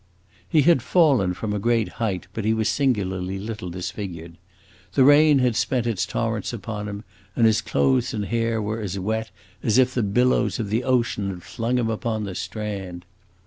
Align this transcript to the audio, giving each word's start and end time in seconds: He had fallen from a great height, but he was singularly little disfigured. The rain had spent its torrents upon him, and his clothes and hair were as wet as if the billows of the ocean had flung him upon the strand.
He 0.49 0.63
had 0.63 0.81
fallen 0.81 1.35
from 1.35 1.53
a 1.53 1.59
great 1.59 1.87
height, 2.01 2.25
but 2.33 2.43
he 2.43 2.55
was 2.55 2.67
singularly 2.67 3.37
little 3.37 3.69
disfigured. 3.69 4.39
The 4.93 5.03
rain 5.03 5.37
had 5.37 5.55
spent 5.55 5.85
its 5.85 6.07
torrents 6.07 6.51
upon 6.51 6.87
him, 6.87 7.03
and 7.35 7.45
his 7.45 7.61
clothes 7.61 8.11
and 8.11 8.25
hair 8.25 8.59
were 8.63 8.81
as 8.81 8.97
wet 8.97 9.29
as 9.61 9.77
if 9.77 9.93
the 9.93 10.01
billows 10.01 10.57
of 10.57 10.71
the 10.71 10.83
ocean 10.83 11.29
had 11.29 11.43
flung 11.43 11.77
him 11.77 11.91
upon 11.91 12.23
the 12.23 12.33
strand. 12.33 13.05